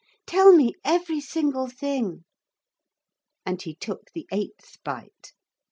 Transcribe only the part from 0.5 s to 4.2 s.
me every single thing.' And he took